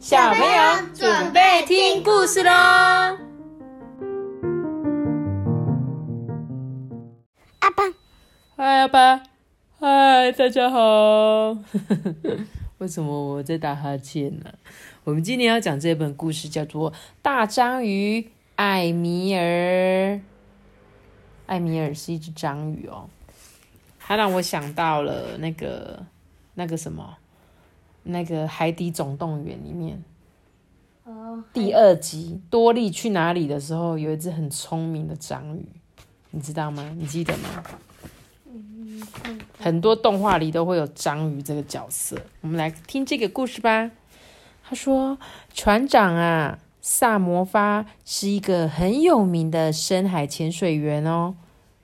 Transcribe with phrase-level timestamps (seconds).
[0.00, 2.50] 小朋友准备听故事喽！
[7.58, 7.82] 阿爸，
[8.56, 9.22] 嗨，阿爸，
[9.78, 11.54] 嗨，大家好。
[12.78, 14.46] 为什么我在打哈欠呢？
[15.04, 16.90] 我们今天要讲这本故事，叫做
[17.20, 18.26] 《大章鱼
[18.56, 19.42] 艾米尔》。
[21.44, 23.10] 艾米尔是一只章鱼哦，
[23.98, 26.02] 它让我想到了那个
[26.54, 27.18] 那个什么，
[28.02, 30.02] 那个《海底总动员》里面
[31.04, 35.66] 哦，第二集多利去哪里的时候，有一只很聪明的章鱼，
[36.30, 36.94] 你知道吗？
[36.96, 37.62] 你记得吗？
[39.58, 42.16] 很多动画里都会有章鱼这个角色。
[42.40, 43.90] 我们来听这个故事吧。
[44.62, 45.18] 他说
[45.52, 51.34] ：“船长啊，萨摩发是一个很有名的深海潜水员哦。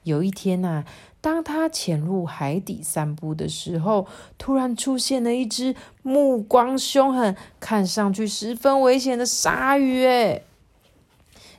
[0.05, 0.85] 有一天呐、
[1.27, 4.07] 当他潜入海底散步的时候，
[4.39, 10.07] 突然出现了一只目光凶狠、看上去十分危险的鲨鱼。
[10.07, 10.43] 哎，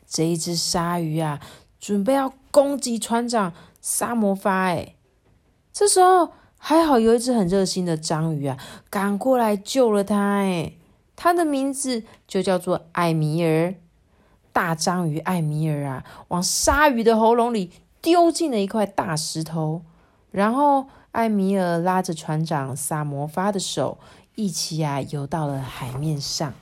[0.07, 1.41] 这一只鲨鱼啊，
[1.81, 4.67] 准备要攻击船长萨摩发。
[4.67, 4.95] 哎，
[5.73, 8.57] 这时候还好有一只很热心的章鱼啊，
[8.89, 10.37] 赶过来救了他。
[10.37, 10.71] 哎，
[11.17, 13.75] 它的名字就叫做艾米尔。
[14.53, 19.81] 大章鱼艾米尔啊，往鲨鱼的喉咙里丢进了一块大石头，
[20.31, 23.97] 然后艾米尔拉着船长萨摩发的手，
[24.35, 26.53] 一起啊游到了海面上。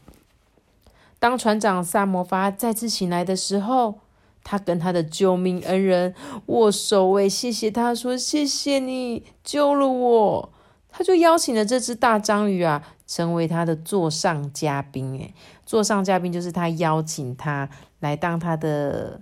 [1.20, 4.00] 当船长萨摩发再次醒来的时候，
[4.44, 6.14] 他跟他的救命恩人
[6.48, 10.50] 握手，为，谢谢他说谢谢你救了我。
[10.90, 15.18] 他就邀请了这只大章鱼啊，成为他的座上嘉宾。
[15.18, 15.34] 诶，
[15.66, 17.68] 座上嘉宾就是他邀请他
[18.00, 19.20] 来当他的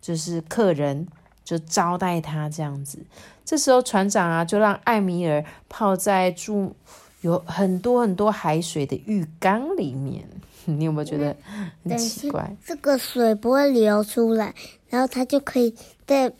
[0.00, 1.06] 就是客人，
[1.46, 2.98] 就招待他这样子。
[3.44, 6.74] 这时候船长啊，就让艾米尔泡在住
[7.20, 10.28] 有很多很多海水的浴缸里面。
[10.66, 11.36] 你有没有觉得
[11.84, 12.56] 很奇怪？
[12.66, 14.52] 这个水不会流出来，
[14.88, 15.72] 然后他就可以
[16.04, 16.32] 在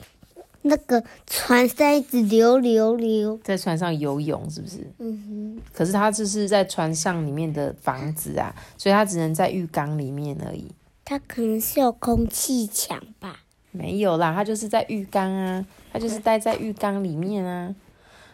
[0.63, 3.39] 那个船上一直流流流。
[3.45, 4.79] 在船上游泳是不是？
[4.99, 10.73] 嗯哼可是他这是在船上里面的房子啊，所以他只能在浴缸里面而已。
[11.05, 13.43] 他，可能是有空气墙吧？
[13.77, 17.75] 没有啦，他就是在浴缸啊，他就是待在浴缸里面啊。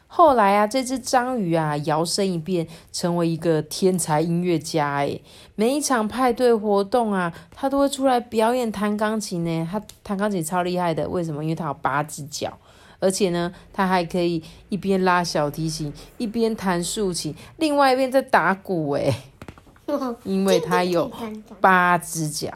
[0.07, 5.23] 后来啊，这只章鱼啊，摇身一变成为一个天才音乐家诶，
[5.55, 9.67] 每一场派对活动啊，他都会出来表演弹钢琴呢。
[9.71, 11.43] 他弹钢琴超厉害的，为什么？
[11.43, 12.53] 因为他有八只脚，
[13.01, 19.15] 而且呢，他还可以一边拉小提琴，一边弹竖琴，另外一边在打鼓诶。
[20.25, 21.11] 因为他有
[21.59, 22.51] 八只脚。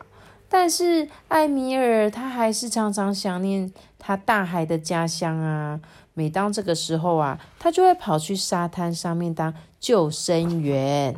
[0.49, 5.81] 但是艾米尔他还是常常想念他大海的家乡啊。
[6.15, 11.15] 每当这个时候啊，他就会跑去沙滩上面当救生员。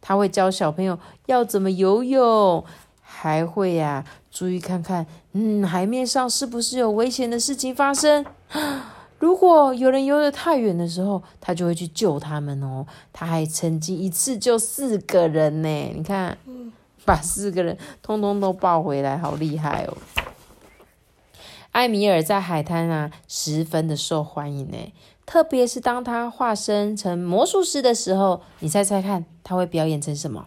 [0.00, 2.64] 他会教小朋友要怎么游泳，
[3.00, 8.24] 还会呀、注意看看，嗯，海面上是不是有危险的事情发生。
[9.18, 12.86] 如果有人游得太远的时候，他就会去救他们哦。
[13.12, 16.36] 他还曾经一次救四个人呢，你看，
[17.06, 19.96] 把四个人通通都抱回来，好厉害哦！
[21.72, 24.92] 艾米尔在海滩啊，十分的受欢迎呢。
[25.26, 30.46] 特别是当他化身成魔术师的时候，你猜猜看，他会表演成什么？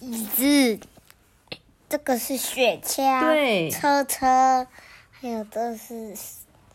[0.00, 0.80] 椅子，
[1.88, 4.66] 这个是雪橇，对车车，
[5.10, 6.14] 还有这是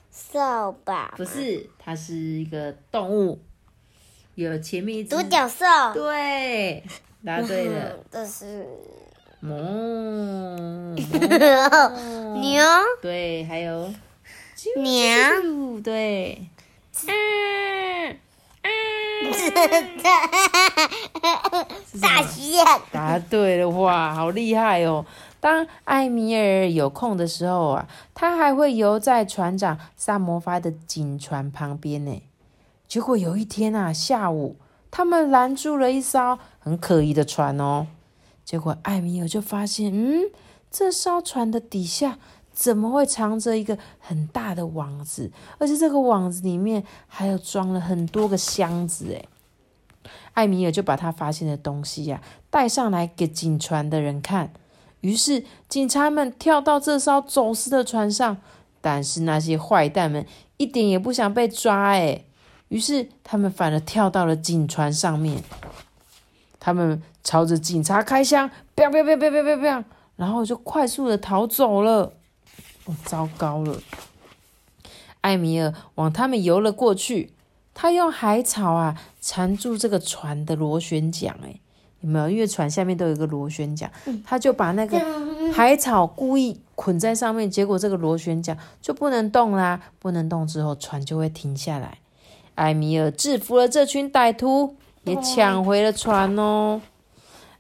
[0.09, 3.40] 扫把，不是，它是一个动物，
[4.36, 6.84] 有前面一只独角兽，对，
[7.25, 8.66] 答对了， 嗯这是
[9.41, 10.96] 哞，
[12.40, 12.63] 牛
[13.02, 13.91] 对，还有。
[14.78, 16.50] 娘，啾，对，
[17.08, 18.18] 嗯
[22.02, 25.06] 大象，答对了，哇，好厉害哦！
[25.40, 32.24] 当艾米尔有空的时候啊，他还会游在船长萨摩发的警船旁边呢。
[32.88, 34.56] 结果有一天啊，下午
[34.89, 37.85] 他们拦住了一艘很可疑的船哦。
[38.44, 40.31] 结果艾米尔就发现，嗯，
[40.71, 42.17] 这艘船的底下
[42.51, 45.31] 怎么会藏着一个很大的网子？
[45.59, 49.29] 而且这个网子里面还有装了很多个箱子，诶。
[50.33, 52.19] 艾米尔就把他发现的东西呀、
[52.50, 54.51] 带上来给警船的人看。
[55.01, 58.38] 于是警察们跳到这艘走私的船上，
[58.81, 60.25] 但是那些坏蛋们
[60.57, 62.25] 一点也不想被抓，哎，
[62.69, 65.44] 于是他们反而跳到了警船上面。
[66.65, 69.83] 他们朝着警察开枪，砰砰砰砰砰砰砰，
[70.15, 72.12] 然后就快速的逃走了。
[72.85, 73.79] 哦，糟糕了！
[75.21, 77.33] 艾米尔往他们游了过去，
[77.75, 81.59] 他用海草啊缠住这个船的螺旋桨，哎，
[82.01, 82.31] 有没有？
[82.31, 83.91] 因为船下面都有一个螺旋桨，
[84.25, 85.00] 他就把那个
[85.53, 89.79] 海草故意捆在上面，结果这个螺旋桨就不能动啦。
[90.00, 92.00] 不能动之后，船就会停下来。
[92.56, 94.75] 艾米尔制服了这群歹徒，
[95.06, 96.81] 也抢回了船哦。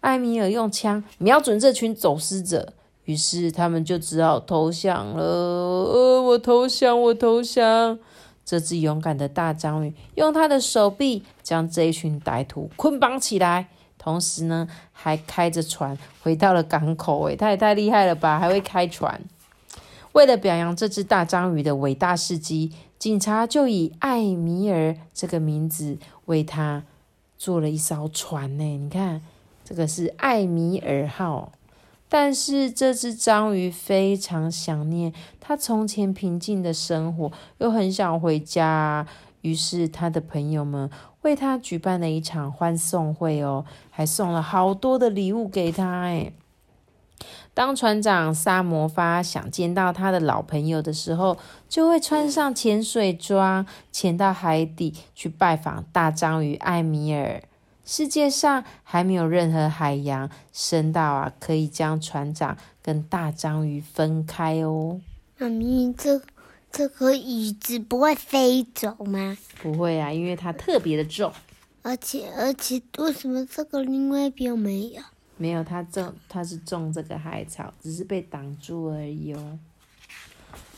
[0.01, 2.73] 艾米尔用枪瞄准这群走私者，
[3.05, 5.23] 于是他们就只好投降了。
[5.23, 7.97] 呃，我投降，我投降。
[8.45, 17.23] 这只勇敢的大章鱼用他的手臂将这一群歹徒捆绑起来，同时呢，还开着船回到了港口。
[17.23, 18.37] 诶，他也太厉害了吧！
[18.37, 19.19] 还会开船。
[20.11, 26.83] 为了表扬这只大章鱼的伟大事迹，警察就以艾米尔这个名字为他
[27.37, 28.63] 做了一艘船呢。
[28.63, 29.21] 你看，
[29.63, 31.51] 这个是艾米尔号。
[32.07, 39.05] 但是这只章鱼非常想念它从前平静的生活，又很想回家。
[39.41, 40.89] 于是他的朋友们
[41.21, 46.01] 为他举办了一场欢送会哦，还送了好多的礼物给他。
[46.01, 46.31] 哎，
[47.55, 51.37] 当船长萨摩发想见到他的老朋友的时候，
[51.69, 57.41] 就会穿上潜水装，潜到海底去拜访大章鱼艾米尔。
[57.85, 64.99] 世界上还没有任何海洋深到啊，可以将船长跟大章鱼分开哦。
[65.37, 66.21] 妈咪，这
[66.69, 69.37] 这个椅子不会飞走吗？
[69.61, 71.31] 不会啊，因为它特别的重。
[71.83, 75.01] 而且而且，为什么这个另外一边没有？
[75.37, 79.59] 没有，他种他是种这个海草，只是被挡住而已哦。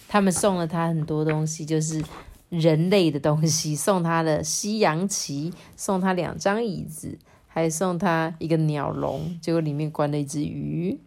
[0.08, 2.04] 他们送了他很多东西，就是。
[2.50, 10.98] 人类的东西，送他的西洋旗，送他两张椅子，还送他一个鸟笼，结果里面关了一只鱼。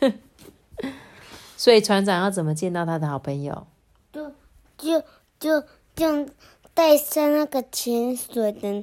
[1.58, 3.66] 所以船长要怎么见到他的好朋友？
[4.10, 4.32] 就
[4.78, 5.04] 就
[5.38, 5.60] 就
[5.94, 6.26] 就
[6.72, 8.82] 带上那个潜水的